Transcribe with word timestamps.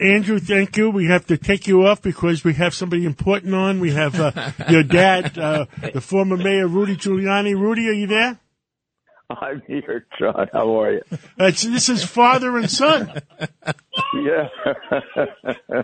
Andrew, 0.00 0.38
thank 0.38 0.76
you. 0.76 0.90
We 0.90 1.06
have 1.06 1.26
to 1.26 1.36
take 1.36 1.66
you 1.66 1.86
off 1.86 2.02
because 2.02 2.44
we 2.44 2.54
have 2.54 2.74
somebody 2.74 3.04
important 3.04 3.54
on. 3.54 3.80
We 3.80 3.92
have 3.92 4.18
uh, 4.18 4.50
your 4.68 4.82
dad, 4.82 5.38
uh, 5.38 5.66
the 5.92 6.00
former 6.00 6.36
mayor 6.36 6.66
Rudy 6.66 6.96
Giuliani. 6.96 7.58
Rudy, 7.58 7.88
are 7.88 7.92
you 7.92 8.06
there? 8.06 8.38
I'm 9.30 9.62
here, 9.66 10.06
John. 10.18 10.48
How 10.52 10.80
are 10.80 10.92
you? 10.92 11.00
Uh, 11.38 11.50
this 11.50 11.88
is 11.88 12.04
father 12.04 12.56
and 12.58 12.70
son. 12.70 13.10
Yeah. 14.22 14.48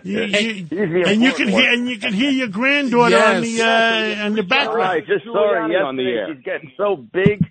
You- 0.03 0.21
you- 0.23 0.65
He's 0.71 1.07
and 1.07 1.21
you 1.21 1.33
can 1.33 1.47
important 1.47 1.49
hear 1.49 1.73
and 1.73 1.89
you 1.89 1.97
can 1.97 2.13
hear 2.13 2.29
your 2.31 2.47
granddaughter 2.47 3.17
on 3.17 3.41
the 3.41 3.61
uh, 3.61 4.25
on 4.25 4.33
the 4.35 4.43
background. 4.43 4.77
right, 4.77 5.05
just 5.07 5.25
saw 5.25 5.49
her 5.53 5.59
on 5.61 5.95
the 5.95 6.03
yesterday. 6.03 6.17
air. 6.17 6.35
She's 6.35 6.43
getting 6.45 6.71
so 6.77 6.95
big. 6.95 7.45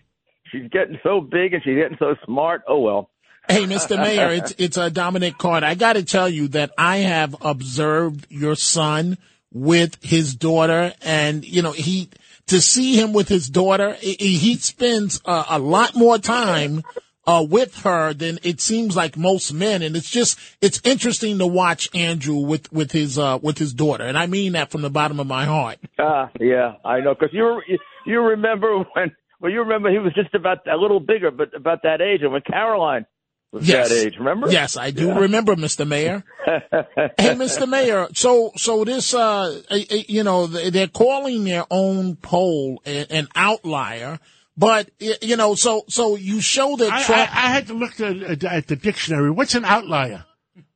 She's 0.53 0.69
getting 0.71 0.99
so 1.03 1.21
big 1.21 1.55
and 1.55 1.63
she's 1.65 1.77
getting 1.77 1.97
so 1.99 2.15
smart. 2.25 2.63
Oh 2.69 2.81
well. 2.81 3.11
Hey, 3.51 3.65
Mr. 3.65 3.99
Mayor, 3.99 4.31
it's 4.31 4.55
it's 4.59 4.79
uh, 4.79 4.89
Dominic 4.89 5.37
Carter. 5.37 5.67
I 5.67 5.75
got 5.75 5.95
to 5.95 6.05
tell 6.05 6.29
you 6.29 6.49
that 6.49 6.73
I 6.79 6.99
have 6.99 7.35
observed 7.41 8.27
your 8.31 8.55
son 8.55 9.19
with 9.53 10.03
his 10.03 10.35
daughter, 10.35 10.93
and 11.03 11.45
you 11.45 11.63
know 11.63 11.73
he 11.73 12.11
to 12.47 12.61
see 12.61 12.97
him 12.97 13.13
with 13.13 13.29
his 13.29 13.49
daughter, 13.49 13.95
he, 13.95 14.57
spends 14.57 15.21
uh, 15.25 15.45
a 15.49 15.59
lot 15.59 15.95
more 15.95 16.19
time 16.19 16.83
uh, 17.27 17.47
with 17.49 17.77
her 17.83 18.13
than 18.13 18.41
it 18.43 18.61
seems 18.61 18.97
like 18.97 19.17
most 19.17 19.53
men, 19.53 19.83
and 19.83 19.95
it's 19.95 20.11
just 20.11 20.39
it's 20.61 20.81
interesting 20.85 21.39
to 21.39 21.47
watch 21.47 21.89
Andrew 21.95 22.37
with 22.37 22.73
with 22.73 22.91
his 22.93 23.19
uh, 23.19 23.39
with 23.41 23.59
his 23.59 23.73
daughter, 23.73 24.05
and 24.05 24.19
I 24.19 24.27
mean 24.27 24.53
that 24.53 24.71
from 24.71 24.83
the 24.83 24.91
bottom 24.91 25.21
of 25.21 25.27
my 25.27 25.45
heart. 25.45 25.79
Ah, 25.99 26.31
yeah, 26.41 26.75
I 26.85 27.01
know. 27.01 27.15
Because 27.15 27.33
you 27.33 27.61
you 28.05 28.21
remember 28.21 28.79
when 28.95 29.15
well 29.41 29.53
you 29.53 29.61
remember 29.61 29.91
he 29.91 29.99
was 29.99 30.15
just 30.15 30.35
about 30.35 30.67
a 30.67 30.77
little 30.77 31.01
bigger, 31.01 31.31
but 31.31 31.55
about 31.55 31.83
that 31.85 32.01
age, 32.01 32.23
and 32.23 32.33
when 32.33 32.43
Caroline 32.43 33.07
was 33.53 33.67
Yes. 33.69 33.89
that 33.89 34.07
age, 34.07 34.17
remember? 34.19 34.51
Yes, 34.51 34.77
I 34.77 34.91
do 34.91 35.13
remember, 35.13 35.57
Mr. 35.57 35.87
Mayor. 35.87 36.23
hey, 36.45 37.35
Mr. 37.35 37.69
Mayor. 37.69 38.09
So, 38.15 38.53
so 38.57 38.85
this, 38.85 39.13
uh, 39.15 39.61
you 40.09 40.23
know, 40.23 40.47
they're 40.47 40.87
calling 40.89 41.45
their 41.45 41.65
own 41.71 42.17
poll 42.17 42.81
an 42.85 43.29
outlier, 43.35 44.21
but 44.57 44.91
you 45.01 45.37
know, 45.37 45.55
so 45.55 45.85
so 45.89 46.17
you 46.17 46.41
show 46.41 46.77
that 46.77 46.91
I, 46.93 47.15
I, 47.15 47.21
I 47.23 47.51
had 47.53 47.67
to 47.69 47.75
look 47.75 48.01
at, 48.01 48.45
at 48.45 48.67
the 48.67 48.77
dictionary. 48.77 49.31
What's 49.31 49.55
an 49.55 49.65
outlier? 49.65 50.25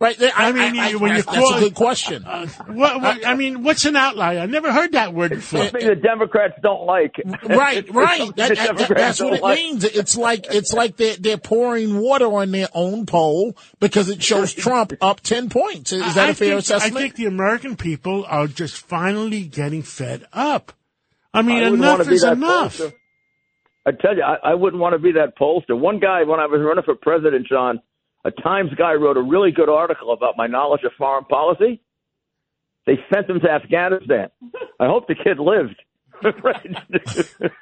Right? 0.04 0.16
there- 0.18 0.32
I 0.34 0.52
mean, 0.52 0.74
you- 0.74 0.98
when 0.98 1.16
you 1.16 1.22
that's 1.22 1.36
call 1.36 1.54
a 1.54 1.60
good 1.60 1.74
question. 1.74 2.24
Uh, 2.24 2.46
what, 2.66 3.00
what, 3.00 3.26
I 3.26 3.34
mean, 3.34 3.62
what's 3.64 3.84
an 3.84 3.96
outlier? 3.96 4.40
I 4.40 4.46
never 4.46 4.70
heard 4.72 4.92
that 4.92 5.12
word 5.14 5.30
before. 5.32 5.62
Something 5.64 5.86
the 5.88 5.96
Democrats 5.96 6.54
don't 6.62 6.84
like. 6.86 7.14
Right, 7.44 7.88
right. 7.92 8.18
something 8.18 8.34
That, 8.36 8.76
that- 8.78 8.88
that's 8.96 9.20
what 9.20 9.32
it 9.34 9.42
like. 9.42 9.56
means. 9.58 9.84
It's 9.84 10.16
like 10.16 10.46
it's 10.50 10.72
like 10.72 10.96
they're 10.96 11.16
they're 11.16 11.38
pouring 11.38 11.98
water 11.98 12.26
on 12.26 12.50
their 12.52 12.68
own 12.74 13.06
poll 13.06 13.56
because 13.80 14.08
it 14.08 14.22
shows 14.22 14.52
Trump 14.64 14.92
up 15.00 15.20
ten 15.20 15.48
points. 15.48 15.92
Is 15.92 16.14
that 16.14 16.28
I 16.28 16.30
a 16.30 16.34
fair 16.34 16.48
think, 16.50 16.60
assessment? 16.60 16.96
I 16.96 17.00
think 17.00 17.16
the 17.16 17.26
American 17.26 17.76
people 17.76 18.24
are 18.28 18.46
just 18.46 18.76
finally 18.76 19.42
getting 19.42 19.82
fed 19.82 20.26
up. 20.32 20.72
I 21.32 21.42
mean, 21.42 21.62
I 21.64 21.68
enough 21.68 22.08
is 22.08 22.22
enough. 22.24 22.78
pollster. 22.78 22.92
I 23.86 23.90
tell 23.92 24.16
you, 24.16 24.22
I, 24.22 24.52
I 24.52 24.54
wouldn't 24.54 24.80
want 24.80 24.94
to 24.94 24.98
be 24.98 25.12
that 25.12 25.36
pollster. 25.36 25.78
One 25.78 25.98
guy, 25.98 26.22
when 26.22 26.40
I 26.40 26.46
was 26.46 26.60
running 26.64 26.84
for 26.84 26.94
president, 26.94 27.46
John, 27.46 27.80
a 28.24 28.30
Times 28.30 28.70
guy 28.76 28.92
wrote 28.94 29.16
a 29.16 29.22
really 29.22 29.50
good 29.52 29.68
article 29.68 30.12
about 30.12 30.34
my 30.36 30.46
knowledge 30.46 30.82
of 30.84 30.92
foreign 30.96 31.24
policy. 31.24 31.80
They 32.86 32.98
sent 33.12 33.28
him 33.30 33.40
to 33.40 33.50
Afghanistan. 33.50 34.28
I 34.80 34.86
hope 34.86 35.06
the 35.08 35.14
kid 35.14 35.38
lived. 35.38 35.80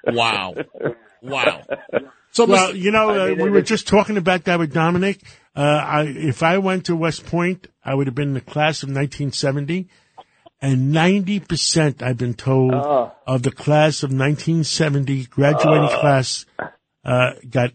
Wow, 0.06 0.54
wow. 1.22 1.62
So, 2.32 2.46
Well, 2.46 2.74
you 2.76 2.90
know, 2.90 3.10
I 3.10 3.18
uh, 3.24 3.26
mean, 3.28 3.38
we 3.38 3.48
it- 3.48 3.50
were 3.52 3.62
just 3.62 3.86
talking 3.88 4.16
about 4.16 4.44
that 4.44 4.58
with 4.58 4.72
Dominic. 4.72 5.20
Uh, 5.54 5.60
I, 5.60 6.02
if 6.04 6.42
I 6.42 6.58
went 6.58 6.86
to 6.86 6.96
West 6.96 7.26
Point, 7.26 7.68
I 7.84 7.94
would 7.94 8.06
have 8.06 8.14
been 8.14 8.28
in 8.28 8.34
the 8.34 8.40
class 8.40 8.82
of 8.82 8.88
1970. 8.88 9.88
And 10.60 10.94
90%, 10.94 12.02
I've 12.02 12.16
been 12.18 12.34
told, 12.34 12.72
Oh. 12.74 13.12
of 13.26 13.42
the 13.42 13.50
class 13.50 14.02
of 14.04 14.10
1970 14.10 15.24
graduating 15.26 15.88
class, 15.88 16.46
uh, 17.04 17.32
got 17.50 17.72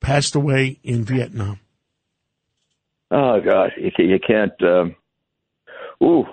passed 0.00 0.34
away 0.36 0.78
in 0.82 1.04
Vietnam. 1.04 1.58
Oh 3.10 3.40
God, 3.40 3.70
you, 3.78 3.90
you 3.98 4.18
can't. 4.24 4.52
Um, 4.62 4.96
ooh, 6.02 6.24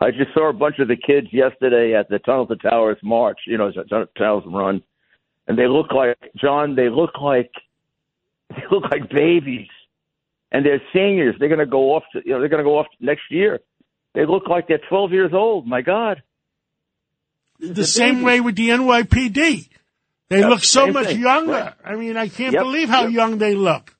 I 0.00 0.10
just 0.10 0.32
saw 0.34 0.48
a 0.48 0.54
bunch 0.54 0.78
of 0.78 0.88
the 0.88 0.96
kids 0.96 1.28
yesterday 1.32 1.94
at 1.94 2.08
the 2.08 2.18
Tunnel 2.20 2.46
to 2.46 2.56
Towers 2.56 2.98
march. 3.02 3.38
You 3.46 3.58
know, 3.58 3.70
the 3.74 3.84
Tunnel 3.84 4.06
to 4.06 4.18
Towers 4.18 4.44
run, 4.46 4.82
and 5.46 5.58
they 5.58 5.66
look 5.66 5.92
like 5.92 6.16
John. 6.36 6.74
They 6.76 6.88
look 6.88 7.12
like 7.20 7.50
they 8.50 8.62
look 8.70 8.84
like 8.90 9.10
babies, 9.10 9.68
and 10.52 10.64
they're 10.64 10.82
seniors. 10.94 11.36
They're 11.38 11.48
going 11.48 11.58
to 11.60 11.66
go 11.66 11.94
off. 11.94 12.04
To, 12.12 12.20
you 12.24 12.32
know, 12.32 12.40
they're 12.40 12.48
going 12.48 12.64
to 12.64 12.68
go 12.68 12.78
off 12.78 12.86
next 13.00 13.24
year. 13.30 13.60
They 14.14 14.26
look 14.26 14.48
like 14.48 14.68
they're 14.68 14.80
12 14.88 15.12
years 15.12 15.30
old. 15.34 15.66
My 15.66 15.82
God. 15.82 16.22
The 17.60 17.84
same 17.84 18.22
way 18.22 18.40
with 18.40 18.56
the 18.56 18.68
NYPD. 18.70 19.68
They 20.30 20.40
Yep, 20.40 20.48
look 20.50 20.64
so 20.64 20.86
much 20.88 21.08
thing. 21.08 21.20
younger. 21.20 21.52
Right. 21.52 21.74
I 21.84 21.96
mean, 21.96 22.16
I 22.16 22.28
can't 22.28 22.54
Yep, 22.54 22.62
believe 22.62 22.88
how 22.88 23.02
yep. 23.04 23.12
young 23.12 23.38
they 23.38 23.54
look. 23.54 23.94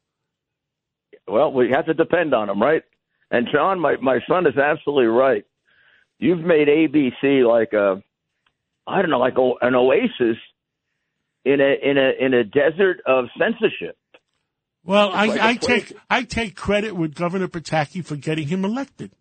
Well, 1.28 1.52
we 1.52 1.70
have 1.70 1.86
to 1.86 1.94
depend 1.94 2.34
on 2.34 2.48
them, 2.48 2.60
right? 2.60 2.82
And 3.30 3.46
John, 3.52 3.80
my 3.80 3.96
my 3.96 4.20
son 4.28 4.46
is 4.46 4.56
absolutely 4.56 5.06
right. 5.06 5.44
You've 6.18 6.40
made 6.40 6.68
ABC 6.68 7.46
like 7.46 7.72
a, 7.72 8.02
I 8.86 9.02
don't 9.02 9.10
know, 9.10 9.18
like 9.18 9.36
a, 9.36 9.52
an 9.66 9.74
oasis 9.74 10.36
in 11.44 11.60
a 11.60 11.90
in 11.90 11.98
a 11.98 12.24
in 12.24 12.34
a 12.34 12.44
desert 12.44 13.00
of 13.06 13.26
censorship. 13.38 13.96
Well, 14.84 15.10
I, 15.12 15.26
like 15.26 15.40
I 15.40 15.54
take 15.54 15.92
I 16.08 16.22
take 16.22 16.56
credit 16.56 16.96
with 16.96 17.14
Governor 17.14 17.48
Pataki 17.48 18.04
for 18.04 18.16
getting 18.16 18.48
him 18.48 18.64
elected. 18.64 19.12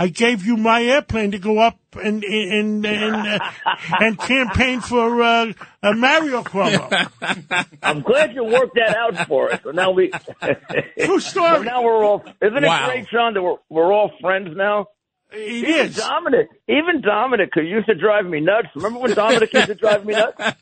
I 0.00 0.08
gave 0.08 0.46
you 0.46 0.56
my 0.56 0.82
airplane 0.82 1.32
to 1.32 1.38
go 1.38 1.58
up 1.58 1.78
and 2.02 2.24
and 2.24 2.86
and 2.86 3.14
uh, 3.14 3.50
and 4.00 4.18
campaign 4.18 4.80
for 4.80 5.22
uh, 5.22 5.52
uh, 5.82 5.92
Mario 5.92 6.42
Cuomo. 6.42 7.66
I'm 7.82 8.00
glad 8.00 8.34
you 8.34 8.44
worked 8.44 8.76
that 8.76 8.96
out 8.96 9.28
for 9.28 9.52
us. 9.52 9.60
So 9.62 9.72
now 9.72 9.90
we, 9.90 10.10
True 10.98 11.20
story. 11.20 11.56
so 11.58 11.62
now 11.64 11.82
we're 11.82 12.02
all. 12.02 12.24
Isn't 12.40 12.64
Wow. 12.64 12.86
it 12.88 12.92
great, 12.92 13.08
John? 13.12 13.34
That 13.34 13.42
we're 13.42 13.56
we're 13.68 13.92
all 13.92 14.10
friends 14.22 14.48
now. 14.56 14.86
It 15.32 15.38
Even 15.52 15.74
is. 15.86 15.96
Dominic, 15.96 16.48
even 16.66 17.02
Dominic, 17.02 17.50
who 17.54 17.60
used 17.60 17.86
to 17.86 17.94
drive 17.94 18.24
me 18.26 18.40
nuts. 18.40 18.68
Remember 18.74 18.98
when 19.00 19.14
Dominic 19.14 19.52
used 19.52 19.66
to 19.68 19.74
drive 19.76 20.04
me 20.06 20.14
nuts? 20.14 20.56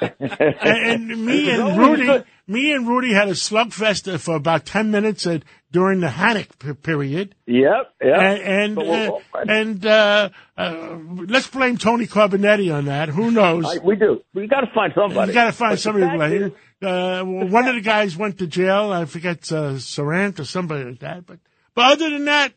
And, 0.00 1.08
and 1.10 1.26
me 1.26 1.50
and 1.50 1.76
Rudy, 1.76 2.04
good. 2.06 2.24
me 2.46 2.72
and 2.72 2.86
Rudy 2.86 3.12
had 3.12 3.28
a 3.28 3.32
slugfest 3.32 4.20
for 4.20 4.36
about 4.36 4.64
ten 4.66 4.90
minutes 4.92 5.26
uh, 5.26 5.40
during 5.70 6.00
the 6.00 6.08
Hannock 6.08 6.58
p- 6.58 6.72
period. 6.74 7.34
Yep, 7.46 7.94
yep. 8.02 8.16
And 8.18 8.78
and 8.78 8.78
uh, 8.78 9.18
and 9.34 9.86
uh, 9.86 10.28
uh, 10.56 10.98
let's 11.26 11.46
blame 11.48 11.76
Tony 11.76 12.06
Carbonetti 12.06 12.74
on 12.74 12.86
that. 12.86 13.08
Who 13.10 13.30
knows? 13.30 13.64
I- 13.66 13.84
we 13.84 13.96
do. 13.96 14.22
We 14.34 14.46
got 14.46 14.60
to 14.62 14.70
find 14.74 14.92
somebody. 14.94 15.30
You 15.30 15.34
got 15.34 15.44
to 15.46 15.52
find 15.52 15.72
But 15.72 15.80
somebody 15.80 16.36
is- 16.36 16.52
Uh, 16.80 17.24
one 17.24 17.66
of 17.66 17.74
the 17.74 17.80
guys 17.80 18.16
went 18.16 18.38
to 18.38 18.46
jail. 18.46 18.92
I 18.92 19.04
forget 19.04 19.50
uh, 19.52 19.74
Sarant 19.78 20.38
or 20.38 20.44
somebody 20.44 20.84
like 20.84 21.00
that. 21.00 21.26
But 21.26 21.38
but 21.74 21.92
other 21.92 22.08
than 22.10 22.26
that, 22.26 22.52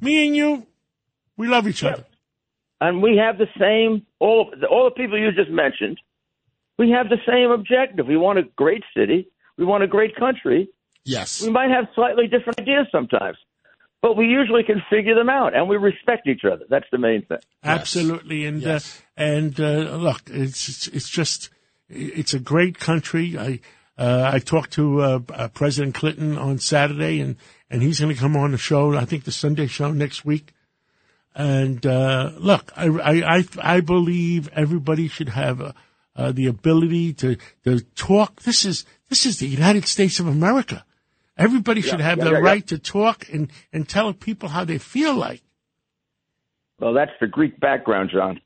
me 0.00 0.26
and 0.26 0.36
you, 0.36 0.66
we 1.38 1.48
love 1.48 1.66
each 1.66 1.82
other. 1.82 2.04
and 2.82 3.02
we 3.02 3.16
have 3.16 3.38
the 3.38 3.48
same 3.58 4.06
all 4.18 4.52
all 4.70 4.84
the 4.84 4.90
people 4.94 5.18
you 5.18 5.32
just 5.32 5.50
mentioned. 5.50 5.98
We 6.78 6.90
have 6.90 7.08
the 7.08 7.18
same 7.26 7.50
objective. 7.50 8.06
We 8.06 8.16
want 8.16 8.38
a 8.38 8.42
great 8.56 8.84
city. 8.96 9.28
We 9.58 9.64
want 9.64 9.82
a 9.84 9.86
great 9.86 10.16
country. 10.16 10.68
Yes, 11.04 11.42
We 11.42 11.50
might 11.50 11.70
have 11.70 11.86
slightly 11.94 12.26
different 12.26 12.60
ideas 12.60 12.86
sometimes, 12.92 13.36
but 14.02 14.16
we 14.16 14.26
usually 14.26 14.62
can 14.64 14.82
figure 14.90 15.14
them 15.14 15.28
out, 15.28 15.54
and 15.54 15.68
we 15.68 15.76
respect 15.76 16.26
each 16.26 16.44
other. 16.44 16.64
That's 16.68 16.86
the 16.92 16.98
main 16.98 17.22
thing. 17.26 17.38
Absolutely. 17.62 18.44
And 18.46 18.62
Yes. 18.62 19.00
uh, 19.16 19.22
and 19.22 19.60
uh, 19.60 19.96
look, 19.96 20.22
it's 20.26 20.68
it's- 20.68 20.88
it's 20.92 21.08
just 21.08 21.50
it's 21.88 22.34
a 22.34 22.38
great 22.38 22.78
country. 22.78 23.36
I 23.38 23.60
uh, 23.98 24.30
I 24.32 24.38
talked 24.38 24.72
to 24.74 25.00
uh, 25.02 25.18
uh, 25.34 25.48
President 25.48 25.94
Clinton 25.94 26.38
on 26.38 26.58
Saturday, 26.58 27.20
and 27.20 27.36
and 27.68 27.82
he's 27.82 28.00
going 28.00 28.14
to 28.14 28.18
come 28.20 28.36
on 28.36 28.52
the 28.52 28.58
show. 28.58 28.94
I 28.96 29.04
think 29.04 29.24
the 29.24 29.32
Sunday 29.32 29.66
show 29.66 29.90
next 29.92 30.24
week. 30.24 30.52
And 31.34 31.84
uh, 31.86 32.32
look, 32.38 32.72
I, 32.76 32.86
I 32.86 33.36
I 33.38 33.44
I 33.76 33.80
believe 33.80 34.48
everybody 34.52 35.06
should 35.08 35.28
have 35.28 35.60
uh, 35.60 35.72
uh, 36.16 36.32
the 36.32 36.46
ability 36.46 37.12
to 37.14 37.36
to 37.64 37.80
talk. 37.94 38.42
This 38.42 38.64
is 38.64 38.84
this 39.08 39.26
is 39.26 39.38
the 39.38 39.46
United 39.46 39.86
States 39.86 40.18
of 40.20 40.26
America. 40.26 40.84
Everybody 41.36 41.80
should 41.80 42.00
Yeah, 42.00 42.06
have 42.06 42.18
yeah, 42.18 42.24
the 42.24 42.30
yeah, 42.32 42.38
yeah. 42.38 42.44
right 42.44 42.66
to 42.68 42.78
talk 42.78 43.26
and, 43.32 43.50
and 43.72 43.88
tell 43.88 44.12
people 44.12 44.48
how 44.48 44.64
they 44.64 44.78
feel 44.78 45.14
like. 45.14 45.42
Well, 46.78 46.94
that's 46.94 47.12
the 47.20 47.26
Greek 47.26 47.58
background, 47.60 48.10
John. 48.12 48.40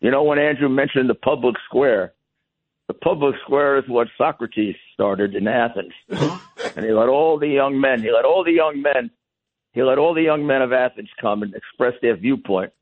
You 0.00 0.10
know, 0.10 0.22
when 0.24 0.38
Andrew 0.38 0.68
mentioned 0.68 1.08
the 1.08 1.14
public 1.14 1.54
square, 1.66 2.12
the 2.88 2.94
public 2.94 3.34
square 3.44 3.78
is 3.78 3.84
what 3.88 4.08
Socrates 4.18 4.76
started 4.92 5.34
in 5.34 5.48
Athens. 5.48 5.92
and 6.08 6.84
he 6.84 6.92
let 6.92 7.08
all 7.08 7.38
the 7.38 7.48
young 7.48 7.80
men, 7.80 8.02
he 8.02 8.10
let 8.12 8.24
all 8.24 8.44
the 8.44 8.52
young 8.52 8.82
men, 8.82 9.10
he 9.72 9.82
let 9.82 9.98
all 9.98 10.14
the 10.14 10.22
young 10.22 10.46
men 10.46 10.62
of 10.62 10.72
Athens 10.72 11.08
come 11.20 11.42
and 11.42 11.54
express 11.54 11.94
their 12.02 12.16
viewpoint. 12.16 12.72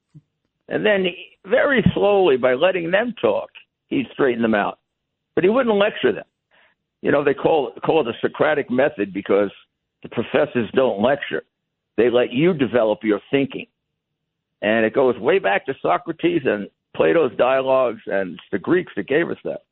And 0.69 0.85
then 0.85 1.05
he, 1.05 1.15
very 1.47 1.85
slowly, 1.95 2.37
by 2.37 2.55
letting 2.55 2.91
them 2.91 3.15
talk, 3.21 3.51
he 3.89 4.05
straightened 4.13 4.45
them 4.45 4.55
out. 4.55 4.79
But 5.35 5.45
he 5.45 5.51
wouldn't 5.51 5.77
lecture 5.77 6.13
them. 6.13 6.25
You 7.03 7.11
know, 7.11 7.25
they 7.25 7.35
call 7.35 7.73
call 7.85 8.01
it 8.01 8.05
the 8.05 8.15
Socratic 8.21 8.71
method 8.71 9.13
because 9.13 9.51
the 10.03 10.09
professors 10.09 10.71
don't 10.73 11.03
lecture. 11.03 11.43
They 11.97 12.11
let 12.11 12.33
you 12.33 12.55
develop 12.55 13.01
your 13.03 13.21
thinking. 13.31 13.67
And 14.63 14.87
it 14.87 14.95
goes 14.95 15.19
way 15.19 15.41
back 15.41 15.67
to 15.67 15.75
Socrates 15.83 16.43
and 16.45 16.71
Plato's 16.95 17.37
dialogues, 17.37 18.03
and 18.07 18.35
it's 18.35 18.43
the 18.53 18.59
Greeks 18.59 18.93
that 18.97 19.09
gave 19.09 19.29
us 19.29 19.39
that. 19.45 19.65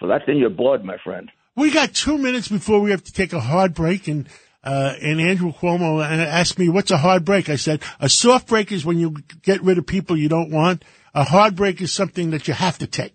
So 0.00 0.08
that's 0.08 0.24
in 0.26 0.38
your 0.38 0.50
blood, 0.50 0.84
my 0.84 0.96
friend. 1.04 1.30
We 1.54 1.70
got 1.70 1.94
two 1.94 2.18
minutes 2.18 2.48
before 2.48 2.80
we 2.80 2.90
have 2.90 3.04
to 3.04 3.12
take 3.12 3.32
a 3.32 3.40
hard 3.40 3.74
break, 3.74 4.08
and 4.08 4.28
uh, 4.64 4.94
and 5.02 5.20
Andrew 5.20 5.52
Cuomo 5.52 6.02
asked 6.02 6.58
me, 6.58 6.70
"What's 6.70 6.90
a 6.90 6.96
hard 6.96 7.24
break?" 7.24 7.50
I 7.50 7.56
said, 7.56 7.82
"A 8.00 8.08
soft 8.08 8.48
break 8.48 8.72
is 8.72 8.84
when 8.84 8.98
you 8.98 9.16
get 9.42 9.62
rid 9.62 9.76
of 9.76 9.86
people 9.86 10.16
you 10.16 10.30
don't 10.30 10.50
want. 10.50 10.84
A 11.14 11.24
hard 11.24 11.54
break 11.54 11.80
is 11.82 11.92
something 11.92 12.30
that 12.30 12.48
you 12.48 12.54
have 12.54 12.78
to 12.78 12.86
take." 12.86 13.14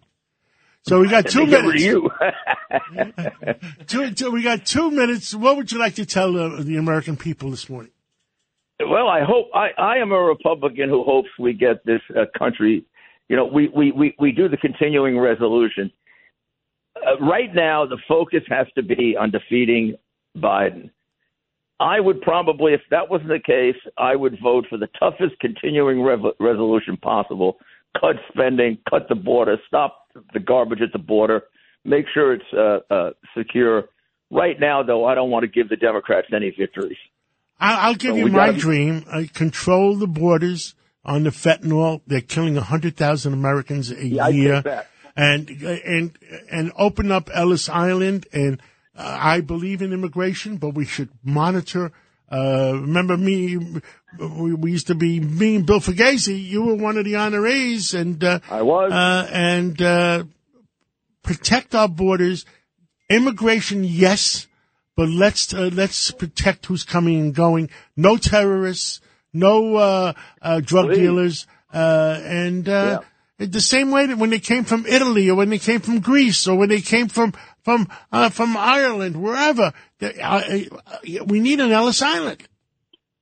So 0.89 1.01
we 1.01 1.07
got 1.07 1.27
two 1.27 1.45
They 1.45 1.51
get 1.51 1.65
rid 1.65 1.75
minutes. 1.75 1.83
you. 1.83 2.09
Two, 3.87 4.11
two, 4.11 4.31
we 4.31 4.41
got 4.41 4.65
two 4.65 4.89
minutes. 4.89 5.35
What 5.35 5.55
would 5.55 5.71
you 5.71 5.77
like 5.77 5.93
to 5.95 6.05
tell 6.05 6.35
uh, 6.35 6.63
the 6.63 6.77
American 6.77 7.15
people 7.15 7.51
this 7.51 7.69
morning? 7.69 7.91
Well, 8.79 9.07
I 9.07 9.21
hope 9.23 9.49
I, 9.53 9.69
I 9.77 9.97
am 9.97 10.11
a 10.11 10.19
Republican 10.19 10.89
who 10.89 11.03
hopes 11.03 11.29
we 11.37 11.53
get 11.53 11.85
this 11.85 12.01
uh, 12.17 12.25
country. 12.37 12.85
You 13.27 13.35
know, 13.35 13.45
we, 13.45 13.67
we, 13.67 13.91
we, 13.91 14.15
we 14.19 14.31
do 14.31 14.49
the 14.49 14.57
continuing 14.57 15.19
resolution. 15.19 15.91
Uh, 16.95 17.23
right 17.23 17.53
now, 17.53 17.85
the 17.85 17.99
focus 18.07 18.41
has 18.49 18.65
to 18.73 18.81
be 18.81 19.15
on 19.15 19.29
defeating 19.29 19.95
Biden. 20.37 20.89
I 21.79 21.99
would 21.99 22.21
probably, 22.21 22.73
if 22.73 22.81
that 22.89 23.09
wasn't 23.09 23.29
the 23.29 23.39
case, 23.39 23.79
I 23.97 24.15
would 24.15 24.37
vote 24.41 24.65
for 24.69 24.77
the 24.77 24.89
toughest 24.99 25.39
continuing 25.39 26.01
rev- 26.01 26.33
resolution 26.39 26.97
possible. 26.97 27.57
Cut 27.99 28.17
spending, 28.31 28.77
cut 28.89 29.07
the 29.09 29.15
border, 29.15 29.57
stop 29.67 30.07
the 30.33 30.39
garbage 30.39 30.81
at 30.81 30.91
the 30.93 30.99
border, 30.99 31.43
make 31.83 32.05
sure 32.13 32.33
it's 32.33 32.43
uh, 32.53 32.79
uh, 32.93 33.09
secure. 33.37 33.85
Right 34.31 34.59
now, 34.59 34.83
though, 34.83 35.05
I 35.05 35.15
don't 35.15 35.31
want 35.31 35.43
to 35.43 35.47
give 35.47 35.69
the 35.69 35.75
Democrats 35.75 36.27
any 36.33 36.53
victories. 36.57 36.97
I'll, 37.59 37.89
I'll 37.89 37.95
give 37.95 38.11
So 38.11 38.17
you 38.17 38.27
my 38.27 38.47
gotta 38.47 38.57
dream. 38.59 39.05
I 39.11 39.25
control 39.25 39.95
the 39.95 40.07
borders 40.07 40.75
on 41.03 41.23
the 41.23 41.31
fentanyl. 41.31 42.01
They're 42.05 42.21
killing 42.21 42.55
hundred 42.57 42.95
thousand 42.95 43.33
Americans 43.33 43.91
a 43.91 44.05
Yeah, 44.05 44.27
year, 44.27 44.85
and 45.15 45.49
and 45.49 46.17
and 46.51 46.71
open 46.77 47.11
up 47.11 47.29
Ellis 47.33 47.67
Island. 47.69 48.27
And 48.31 48.61
uh, 48.95 49.17
I 49.19 49.41
believe 49.41 49.81
in 49.81 49.93
immigration, 49.93 50.57
but 50.57 50.75
we 50.75 50.85
should 50.85 51.09
monitor. 51.23 51.91
Uh, 52.31 52.73
remember 52.75 53.17
me? 53.17 53.57
We, 54.17 54.53
we 54.53 54.71
used 54.71 54.87
to 54.87 54.95
be 54.95 55.19
me 55.19 55.57
and 55.57 55.65
Bill 55.65 55.79
Fugazy. 55.79 56.43
You 56.43 56.63
were 56.63 56.75
one 56.75 56.97
of 56.97 57.05
the 57.05 57.13
honorees, 57.13 57.93
and 57.93 58.23
uh, 58.23 58.39
I 58.49 58.61
was. 58.63 58.91
uh, 58.91 59.29
and 59.31 59.81
uh, 59.81 60.23
protect 61.23 61.75
our 61.75 61.87
borders. 61.87 62.45
Immigration, 63.09 63.83
yes, 63.83 64.47
but 64.95 65.09
let's 65.09 65.53
uh, 65.53 65.69
let's 65.73 66.11
protect 66.11 66.65
who's 66.65 66.83
coming 66.83 67.19
and 67.19 67.35
going. 67.35 67.69
No 67.95 68.17
terrorists, 68.17 69.01
no 69.33 69.75
uh, 69.75 70.13
uh, 70.41 70.59
drug 70.59 70.87
Please. 70.87 70.97
dealers, 70.97 71.47
uh, 71.73 72.19
and 72.23 72.67
uh, 72.67 73.01
the 73.37 73.61
same 73.61 73.91
way 73.91 74.05
that 74.07 74.17
when 74.17 74.29
they 74.29 74.39
came 74.39 74.63
from 74.63 74.85
Italy 74.85 75.29
or 75.29 75.35
when 75.35 75.49
they 75.49 75.59
came 75.59 75.79
from 75.79 76.01
Greece 76.01 76.47
or 76.47 76.57
when 76.57 76.69
they 76.69 76.81
came 76.81 77.07
from 77.07 77.33
from 77.63 77.87
uh, 78.11 78.29
from 78.29 78.57
Ireland, 78.57 79.21
wherever, 79.21 79.73
they, 79.99 80.67
we 81.25 81.39
need 81.39 81.59
an 81.59 81.71
Ellis 81.71 82.01
Island. 82.01 82.47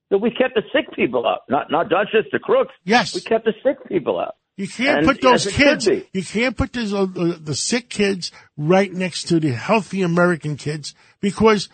That 0.09 0.19
we 0.19 0.31
kept 0.31 0.55
the 0.55 0.63
sick 0.73 0.93
people 0.95 1.27
out, 1.27 1.41
not 1.49 1.71
not 1.71 1.89
just 1.89 2.31
the 2.31 2.39
crooks. 2.39 2.73
Yes. 2.83 3.13
we 3.13 3.21
kept 3.21 3.45
the 3.45 3.53
sick 3.63 3.77
people 3.87 4.19
out. 4.19 4.35
You 4.55 4.67
can't 4.67 4.99
And 4.99 5.07
put 5.07 5.21
those 5.21 5.45
kids. 5.45 5.87
You 5.87 6.23
can't 6.23 6.57
put 6.57 6.73
those, 6.73 6.91
uh, 6.91 7.03
uh, 7.03 7.37
the 7.39 7.55
sick 7.55 7.89
kids 7.89 8.31
right 8.57 8.91
next 8.91 9.25
to 9.25 9.39
the 9.39 9.51
healthy 9.51 10.01
American 10.01 10.55
kids 10.55 10.95
because 11.21 11.69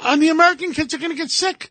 uh, 0.00 0.16
the 0.16 0.28
American 0.30 0.72
kids 0.72 0.92
are 0.92 0.98
going 0.98 1.12
to 1.12 1.16
get 1.16 1.30
sick. 1.30 1.70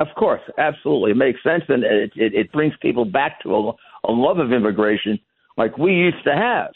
Of 0.00 0.08
course, 0.16 0.40
absolutely, 0.56 1.10
it 1.10 1.16
makes 1.16 1.42
sense, 1.42 1.64
and 1.68 1.82
it 1.82 2.12
it, 2.14 2.34
it 2.34 2.52
brings 2.52 2.72
people 2.80 3.04
back 3.04 3.42
to 3.42 3.54
a, 3.54 3.72
a 4.04 4.12
love 4.12 4.38
of 4.38 4.52
immigration 4.52 5.18
like 5.56 5.76
we 5.76 5.92
used 5.92 6.24
to 6.24 6.34
have. 6.34 6.70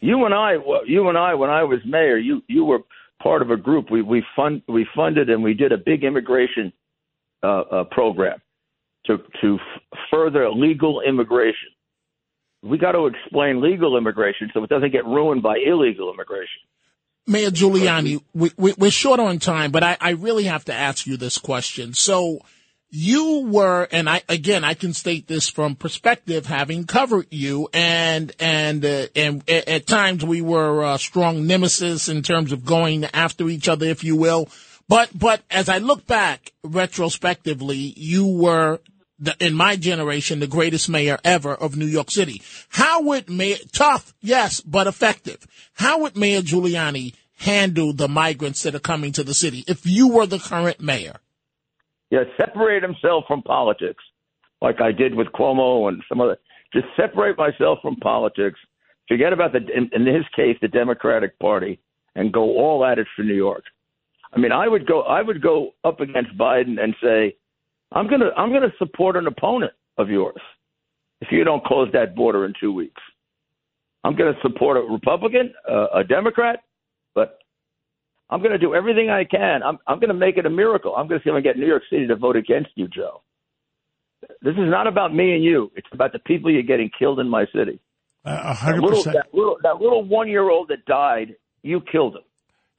You 0.00 0.24
and 0.26 0.34
I, 0.34 0.54
you 0.86 1.08
and 1.08 1.18
I, 1.18 1.34
when 1.34 1.50
I 1.50 1.64
was 1.64 1.80
mayor, 1.84 2.16
you 2.16 2.42
you 2.46 2.64
were 2.64 2.80
part 3.22 3.42
of 3.42 3.50
a 3.50 3.56
group. 3.56 3.90
We 3.90 4.00
we 4.00 4.24
fund 4.34 4.62
we 4.68 4.86
funded 4.94 5.28
and 5.28 5.42
we 5.42 5.54
did 5.54 5.72
a 5.72 5.78
big 5.78 6.04
immigration 6.04 6.72
uh, 7.46 7.60
uh, 7.60 7.84
program 7.84 8.38
to 9.06 9.18
to 9.40 9.54
f- 9.54 9.98
further 10.10 10.50
legal 10.50 11.00
immigration. 11.00 11.70
We 12.62 12.78
got 12.78 12.92
to 12.92 13.06
explain 13.06 13.60
legal 13.60 13.96
immigration 13.96 14.50
so 14.52 14.64
it 14.64 14.70
doesn't 14.70 14.90
get 14.90 15.04
ruined 15.04 15.42
by 15.42 15.58
illegal 15.64 16.12
immigration. 16.12 16.62
Mayor 17.28 17.50
Giuliani, 17.50 18.22
we, 18.34 18.50
we, 18.56 18.74
we're 18.78 18.90
short 18.90 19.20
on 19.20 19.38
time, 19.38 19.70
but 19.70 19.82
I, 19.82 19.96
I 20.00 20.10
really 20.10 20.44
have 20.44 20.64
to 20.66 20.74
ask 20.74 21.06
you 21.06 21.16
this 21.16 21.38
question. 21.38 21.92
So 21.92 22.40
you 22.88 23.46
were, 23.48 23.88
and 23.90 24.08
I, 24.08 24.22
again, 24.28 24.62
I 24.64 24.74
can 24.74 24.92
state 24.92 25.26
this 25.26 25.48
from 25.48 25.74
perspective, 25.74 26.46
having 26.46 26.86
covered 26.86 27.26
you 27.30 27.68
and, 27.72 28.32
and, 28.38 28.84
uh, 28.84 29.06
and 29.16 29.48
at 29.48 29.86
times 29.86 30.24
we 30.24 30.40
were 30.40 30.84
uh, 30.84 30.98
strong 30.98 31.46
nemesis 31.46 32.08
in 32.08 32.22
terms 32.22 32.52
of 32.52 32.64
going 32.64 33.04
after 33.06 33.48
each 33.48 33.68
other, 33.68 33.86
if 33.86 34.04
you 34.04 34.16
will. 34.16 34.48
But, 34.88 35.10
but 35.18 35.42
as 35.50 35.68
I 35.68 35.78
look 35.78 36.06
back 36.06 36.52
retrospectively, 36.62 37.94
you 37.96 38.26
were 38.26 38.80
the, 39.18 39.34
in 39.40 39.54
my 39.54 39.76
generation, 39.76 40.40
the 40.40 40.46
greatest 40.46 40.88
mayor 40.88 41.18
ever 41.24 41.54
of 41.54 41.76
New 41.76 41.86
York 41.86 42.10
City. 42.10 42.42
How 42.68 43.02
would 43.02 43.28
Mayor, 43.28 43.56
tough, 43.72 44.14
yes, 44.20 44.60
but 44.60 44.86
effective. 44.86 45.46
How 45.74 46.00
would 46.00 46.16
Mayor 46.16 46.42
Giuliani 46.42 47.14
handle 47.38 47.92
the 47.92 48.08
migrants 48.08 48.62
that 48.62 48.74
are 48.74 48.80
coming 48.80 49.12
to 49.12 49.24
the 49.24 49.34
city 49.34 49.64
if 49.66 49.86
you 49.86 50.08
were 50.08 50.26
the 50.26 50.38
current 50.38 50.80
mayor? 50.80 51.16
Yeah, 52.10 52.24
separate 52.36 52.82
himself 52.82 53.24
from 53.26 53.42
politics, 53.42 54.04
like 54.62 54.80
I 54.80 54.92
did 54.92 55.14
with 55.14 55.28
Cuomo 55.28 55.88
and 55.88 56.02
some 56.08 56.20
other. 56.20 56.38
Just 56.72 56.86
separate 56.96 57.36
myself 57.36 57.78
from 57.82 57.96
politics. 57.96 58.58
Forget 59.08 59.32
about 59.32 59.52
the, 59.52 59.58
in, 59.58 59.90
in 59.92 60.06
his 60.06 60.24
case, 60.34 60.56
the 60.60 60.68
Democratic 60.68 61.38
Party, 61.38 61.80
and 62.14 62.32
go 62.32 62.42
all 62.42 62.84
at 62.84 62.98
it 62.98 63.06
for 63.16 63.22
New 63.22 63.34
York. 63.34 63.64
I 64.36 64.38
mean, 64.38 64.52
I 64.52 64.68
would 64.68 64.86
go, 64.86 65.02
I 65.02 65.22
would 65.22 65.40
go 65.42 65.70
up 65.82 66.00
against 66.00 66.36
Biden 66.36 66.78
and 66.80 66.94
say, 67.02 67.36
I'm 67.92 68.08
gonna, 68.08 68.30
I'm 68.36 68.52
gonna 68.52 68.72
support 68.78 69.16
an 69.16 69.26
opponent 69.26 69.72
of 69.96 70.10
yours 70.10 70.40
if 71.20 71.28
you 71.32 71.42
don't 71.44 71.64
close 71.64 71.88
that 71.92 72.14
border 72.14 72.44
in 72.44 72.52
two 72.60 72.72
weeks. 72.72 73.00
I'm 74.04 74.14
going 74.14 74.32
to 74.32 74.40
support 74.40 74.76
a 74.76 74.80
Republican, 74.80 75.52
uh, 75.68 75.88
a 75.94 76.04
Democrat, 76.04 76.62
but 77.14 77.38
I'm 78.30 78.38
going 78.38 78.52
to 78.52 78.58
do 78.58 78.72
everything 78.72 79.10
I 79.10 79.24
can. 79.24 79.64
I'm, 79.64 79.78
I'm 79.88 79.98
going 79.98 80.08
to 80.10 80.14
make 80.14 80.36
it 80.36 80.46
a 80.46 80.50
miracle. 80.50 80.94
I'm 80.94 81.08
going 81.08 81.20
to 81.20 81.24
see 81.24 81.30
if 81.30 81.34
I 81.34 81.38
can 81.38 81.42
get 81.42 81.58
New 81.58 81.66
York 81.66 81.82
City 81.90 82.06
to 82.06 82.14
vote 82.14 82.36
against 82.36 82.70
you, 82.76 82.86
Joe. 82.86 83.22
This 84.42 84.52
is 84.52 84.70
not 84.70 84.86
about 84.86 85.12
me 85.12 85.34
and 85.34 85.42
you. 85.42 85.72
It's 85.74 85.88
about 85.92 86.12
the 86.12 86.20
people 86.20 86.52
you're 86.52 86.62
getting 86.62 86.88
killed 86.96 87.18
in 87.18 87.28
my 87.28 87.46
city. 87.52 87.80
Uh, 88.24 88.38
A 88.44 88.54
hundred 88.54 88.82
percent. 88.88 89.16
that 89.16 89.26
little, 89.32 89.56
that 89.62 89.80
little 89.80 90.04
one-year-old 90.04 90.68
that 90.68 90.84
died, 90.84 91.34
you 91.62 91.80
killed 91.80 92.14
him. 92.14 92.22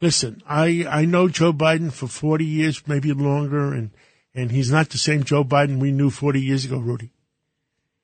Listen, 0.02 0.42
I, 0.48 0.86
I 0.90 1.06
know 1.06 1.28
Joe 1.28 1.52
Biden 1.54 1.92
for 1.92 2.08
40 2.08 2.46
years, 2.46 2.88
maybe 2.88 3.12
longer, 3.14 3.74
and, 3.74 3.92
and 4.36 4.52
he's 4.52 4.72
not 4.72 4.90
the 4.90 4.98
same 4.98 5.24
Joe 5.24 5.44
Biden 5.44 5.80
we 5.80 5.92
knew 5.92 6.10
40 6.10 6.40
years 6.40 6.66
ago, 6.66 6.78
Rudy. 6.78 7.10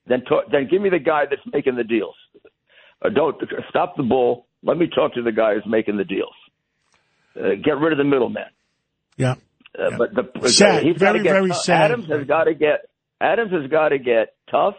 Then, 0.07 0.21
talk, 0.21 0.45
then 0.51 0.67
give 0.69 0.81
me 0.81 0.89
the 0.89 0.99
guy 0.99 1.25
that's 1.29 1.41
making 1.53 1.75
the 1.75 1.83
deals. 1.83 2.15
Uh, 3.03 3.09
don't 3.09 3.35
stop 3.69 3.95
the 3.95 4.03
bull. 4.03 4.47
Let 4.63 4.77
me 4.77 4.87
talk 4.93 5.13
to 5.13 5.21
the 5.21 5.31
guy 5.31 5.53
who's 5.53 5.65
making 5.67 5.97
the 5.97 6.03
deals. 6.03 6.33
Uh, 7.39 7.49
get 7.63 7.77
rid 7.77 7.91
of 7.91 7.97
the 7.97 8.03
middleman. 8.03 8.43
Yeah. 9.17 9.35
Uh, 9.77 9.89
Yeah. 9.91 9.97
But 9.97 10.13
the 10.41 10.49
Sad. 10.49 10.83
he's 10.83 10.97
Very, 10.97 11.21
very 11.21 11.49
tough. 11.49 11.63
sad. 11.63 11.91
Adams 11.91 12.07
has 12.07 12.27
got 12.27 12.43
to 12.45 12.53
get 12.53 12.85
Adams 13.21 13.51
has 13.51 13.69
got 13.71 13.89
to 13.89 13.97
get 13.99 14.35
tough, 14.51 14.75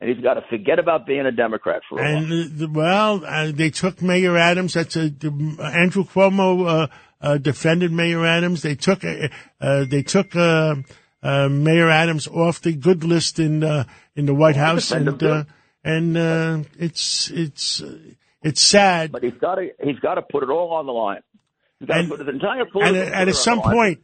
and 0.00 0.10
he's 0.10 0.22
got 0.22 0.34
to 0.34 0.42
forget 0.50 0.78
about 0.78 1.06
being 1.06 1.26
a 1.26 1.32
Democrat 1.32 1.82
for 1.88 2.00
a 2.00 2.02
while. 2.02 2.16
And, 2.16 2.62
uh, 2.62 2.68
well, 2.70 3.24
uh, 3.24 3.52
they 3.52 3.70
took 3.70 4.02
Mayor 4.02 4.36
Adams. 4.36 4.74
That's 4.74 4.96
a, 4.96 5.08
the, 5.08 5.28
Andrew 5.74 6.04
Cuomo, 6.04 6.68
uh, 6.68 6.86
uh, 7.20 7.38
defended 7.38 7.92
Mayor 7.92 8.24
Adams. 8.26 8.62
They 8.62 8.74
took, 8.74 9.04
uh, 9.04 9.28
uh, 9.60 9.84
they 9.88 10.02
took, 10.02 10.36
uh, 10.36 10.76
uh, 11.22 11.48
Mayor 11.48 11.90
Adams 11.90 12.28
off 12.28 12.60
the 12.60 12.74
good 12.74 13.04
list 13.04 13.38
in, 13.38 13.64
uh, 13.64 13.84
in 14.14 14.26
the 14.26 14.34
White 14.34 14.56
House. 14.56 14.90
And, 14.90 15.22
uh, 15.22 15.44
and, 15.82 16.16
uh, 16.16 16.62
it's, 16.78 17.30
it's, 17.30 17.82
uh, 17.82 17.98
it's 18.42 18.64
sad. 18.64 19.12
But 19.12 19.24
he's 19.24 19.34
got 19.40 19.56
to 19.56 19.70
he's 19.82 19.98
got 19.98 20.14
to 20.14 20.22
put 20.22 20.44
it 20.44 20.50
all 20.50 20.72
on 20.72 20.86
the 20.86 20.92
line. 20.92 21.22
And, 21.80 22.10
entire 22.12 22.64
and, 22.74 22.96
and 22.96 23.28
at 23.28 23.34
some 23.34 23.60
point, 23.60 24.00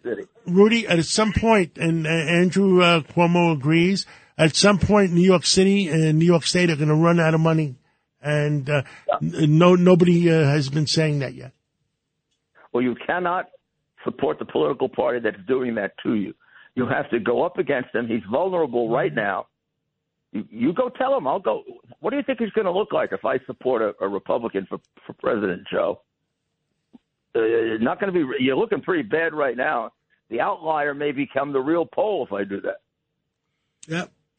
Rudy, 0.46 0.86
at 0.86 1.02
some 1.04 1.32
point, 1.32 1.78
and 1.78 2.06
uh, 2.06 2.10
Andrew 2.10 2.82
uh, 2.82 3.00
Cuomo 3.00 3.52
agrees, 3.54 4.04
at 4.42 4.56
some 4.56 4.78
point, 4.78 5.12
New 5.12 5.22
York 5.22 5.46
City 5.46 5.88
and 5.88 6.18
New 6.18 6.24
York 6.24 6.44
State 6.44 6.70
are 6.70 6.76
going 6.76 6.88
to 6.88 6.94
run 6.94 7.20
out 7.20 7.34
of 7.34 7.40
money, 7.40 7.76
and 8.20 8.68
uh, 8.68 8.82
yeah. 9.08 9.46
no 9.46 9.74
nobody 9.74 10.30
uh, 10.30 10.44
has 10.44 10.68
been 10.68 10.86
saying 10.86 11.20
that 11.20 11.34
yet. 11.34 11.52
Well, 12.72 12.82
you 12.82 12.96
cannot 13.06 13.50
support 14.04 14.38
the 14.38 14.44
political 14.44 14.88
party 14.88 15.20
that's 15.20 15.36
doing 15.46 15.74
that 15.76 15.92
to 16.02 16.14
you. 16.14 16.34
You 16.74 16.86
have 16.86 17.08
to 17.10 17.20
go 17.20 17.44
up 17.44 17.58
against 17.58 17.94
him. 17.94 18.08
He's 18.08 18.22
vulnerable 18.30 18.88
right 18.90 19.14
now. 19.14 19.46
You, 20.32 20.44
you 20.50 20.72
go 20.72 20.88
tell 20.88 21.16
him. 21.16 21.26
I'll 21.26 21.38
go. 21.38 21.62
What 22.00 22.10
do 22.10 22.16
you 22.16 22.22
think 22.22 22.38
he's 22.38 22.50
going 22.50 22.64
to 22.64 22.72
look 22.72 22.92
like 22.92 23.12
if 23.12 23.24
I 23.24 23.38
support 23.46 23.82
a, 23.82 23.94
a 24.04 24.08
Republican 24.08 24.66
for 24.68 24.78
for 25.06 25.12
President 25.14 25.66
Joe? 25.70 26.00
Uh, 27.34 27.78
not 27.80 28.00
going 28.00 28.12
to 28.12 28.18
be. 28.18 28.44
You're 28.44 28.56
looking 28.56 28.80
pretty 28.82 29.02
bad 29.02 29.34
right 29.34 29.56
now. 29.56 29.92
The 30.30 30.40
outlier 30.40 30.94
may 30.94 31.12
become 31.12 31.52
the 31.52 31.60
real 31.60 31.86
poll 31.86 32.26
if 32.26 32.32
I 32.32 32.44
do 32.44 32.60
that. 32.62 32.80
Yep. 33.86 34.10